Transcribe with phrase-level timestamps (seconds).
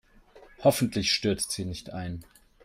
[0.63, 2.25] Hoffentlich stürzt sie nicht ein.